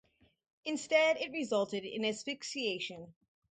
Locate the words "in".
1.85-2.03